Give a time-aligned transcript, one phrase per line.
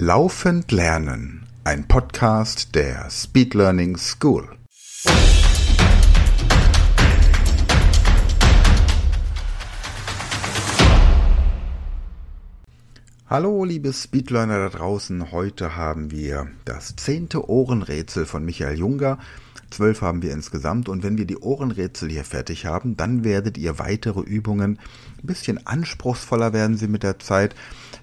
[0.00, 4.48] Laufend Lernen, ein Podcast der Speed Learning School.
[13.26, 15.32] Hallo, liebe Speedlearner da draußen.
[15.32, 19.18] Heute haben wir das zehnte Ohrenrätsel von Michael Junger.
[19.70, 20.88] Zwölf haben wir insgesamt.
[20.88, 24.78] Und wenn wir die Ohrenrätsel hier fertig haben, dann werdet ihr weitere Übungen,
[25.22, 27.54] ein bisschen anspruchsvoller werden sie mit der Zeit,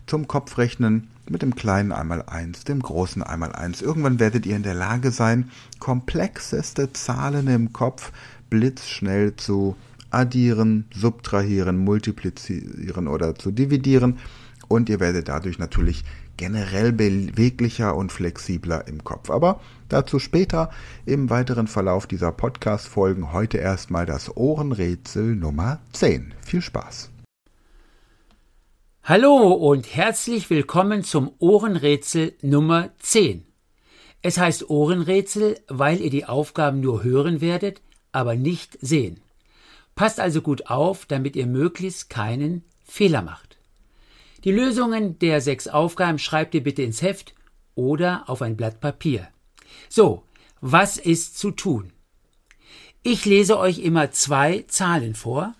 [0.06, 3.82] zum Kopfrechnen mit dem kleinen einmal eins, dem großen einmal eins.
[3.82, 8.12] Irgendwann werdet ihr in der Lage sein, komplexeste Zahlen im Kopf
[8.50, 9.76] blitzschnell zu
[10.12, 14.20] addieren, subtrahieren, multiplizieren oder zu dividieren
[14.68, 16.04] und ihr werdet dadurch natürlich
[16.38, 19.30] generell beweglicher und flexibler im Kopf.
[19.30, 20.70] Aber dazu später
[21.06, 23.32] im weiteren Verlauf dieser Podcast-Folgen.
[23.34, 26.34] Heute erstmal das Ohrenrätsel Nummer 10.
[26.42, 27.12] Viel Spaß!
[29.04, 33.46] Hallo und herzlich willkommen zum Ohrenrätsel Nummer 10.
[34.24, 39.22] Es heißt Ohrenrätsel, weil ihr die Aufgaben nur hören werdet, aber nicht sehen.
[39.94, 43.55] Passt also gut auf, damit ihr möglichst keinen Fehler macht.
[44.46, 47.34] Die Lösungen der sechs Aufgaben schreibt ihr bitte ins Heft
[47.74, 49.28] oder auf ein Blatt Papier.
[49.90, 50.24] So,
[50.62, 51.92] was ist zu tun?
[53.02, 55.56] Ich lese euch immer zwei Zahlen vor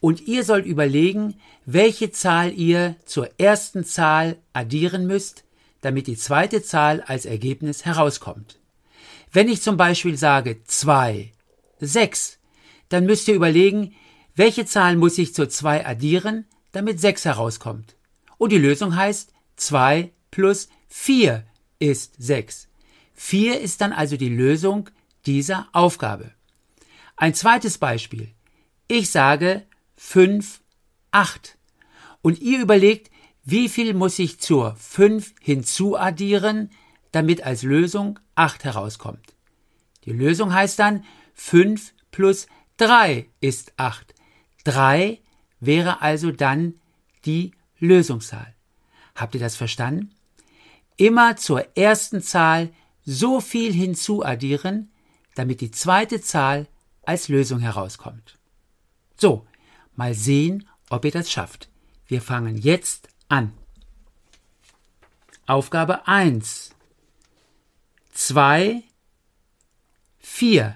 [0.00, 1.36] und ihr sollt überlegen,
[1.66, 5.44] welche Zahl ihr zur ersten Zahl addieren müsst,
[5.80, 8.58] damit die zweite Zahl als Ergebnis herauskommt.
[9.30, 11.30] Wenn ich zum Beispiel sage 2,
[11.78, 12.38] 6,
[12.88, 13.94] dann müsst ihr überlegen,
[14.34, 17.94] welche Zahl muss ich zur 2 addieren, damit 6 herauskommt.
[18.40, 21.44] Und die Lösung heißt 2 plus 4
[21.78, 22.68] ist 6.
[23.12, 24.88] 4 ist dann also die Lösung
[25.26, 26.32] dieser Aufgabe.
[27.16, 28.32] Ein zweites Beispiel.
[28.88, 29.66] Ich sage
[29.98, 30.62] 5,
[31.10, 31.58] 8.
[32.22, 33.10] Und ihr überlegt,
[33.44, 36.70] wie viel muss ich zur 5 hinzuaddieren,
[37.12, 39.34] damit als Lösung 8 herauskommt.
[40.06, 42.46] Die Lösung heißt dann 5 plus
[42.78, 44.14] 3 ist 8.
[44.64, 45.20] 3
[45.60, 46.80] wäre also dann
[47.26, 48.54] die Lösungszahl.
[49.14, 50.14] Habt ihr das verstanden?
[50.96, 52.70] Immer zur ersten Zahl
[53.04, 54.92] so viel hinzuaddieren,
[55.34, 56.68] damit die zweite Zahl
[57.02, 58.38] als Lösung herauskommt.
[59.16, 59.46] So,
[60.00, 61.68] Mal sehen, ob ihr das schafft.
[62.06, 63.52] Wir fangen jetzt an.
[65.46, 66.70] Aufgabe 1.
[68.12, 68.82] 2,
[70.20, 70.74] 4.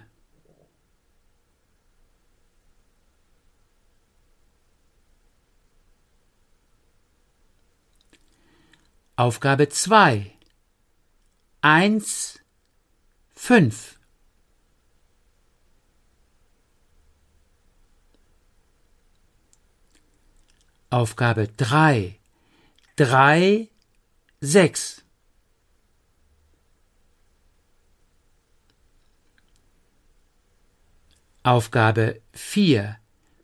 [9.17, 10.33] Aufgabe 2.
[11.61, 12.41] 1,
[13.37, 13.97] 5.
[20.91, 22.19] Aufgabe 3.
[22.97, 23.69] 3,
[24.41, 25.05] 6.
[31.45, 32.99] Aufgabe 4.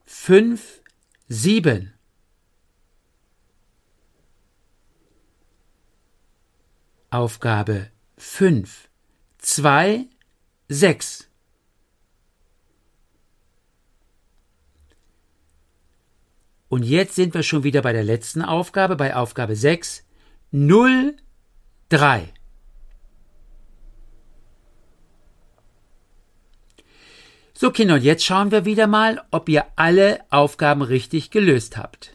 [0.05, 0.83] 5,
[1.29, 2.00] 7.
[7.11, 7.89] Aufgabe
[8.19, 8.89] 5.
[9.39, 10.07] 2,
[10.69, 11.29] 6.
[16.69, 20.07] Und jetzt sind wir schon wieder bei der letzten Aufgabe, bei Aufgabe 6.
[20.53, 21.17] 0,
[21.89, 22.33] 3.
[27.55, 32.15] So Kinder, und jetzt schauen wir wieder mal, ob ihr alle Aufgaben richtig gelöst habt.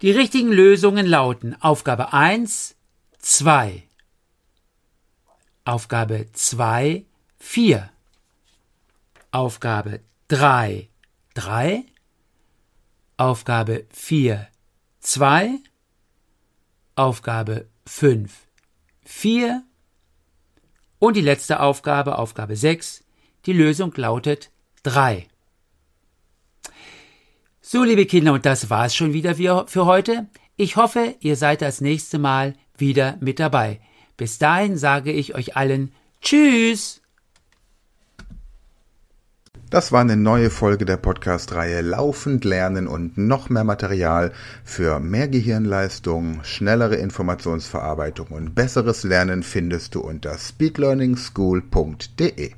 [0.00, 2.76] Die richtigen Lösungen lauten Aufgabe 1,
[3.24, 3.82] 2.
[5.64, 7.06] Aufgabe 2,
[7.38, 7.90] 4.
[9.30, 10.90] Aufgabe 3,
[11.32, 11.86] 3.
[13.16, 14.46] Aufgabe 4
[15.00, 15.58] 2,
[16.96, 18.30] Aufgabe 5
[19.06, 19.62] 4
[20.98, 23.04] und die letzte Aufgabe, Aufgabe 6,
[23.46, 24.50] die Lösung lautet
[24.82, 25.28] 3.
[27.62, 29.34] So, liebe Kinder, und das war's schon wieder
[29.66, 30.26] für heute.
[30.56, 33.80] Ich hoffe, ihr seid das nächste Mal wieder mit dabei.
[34.16, 37.00] Bis dahin sage ich euch allen Tschüss!
[39.70, 44.30] Das war eine neue Folge der Podcast-Reihe Laufend lernen und noch mehr Material
[44.62, 52.52] für mehr Gehirnleistung, schnellere Informationsverarbeitung und besseres Lernen findest du unter speedlearningschool.de.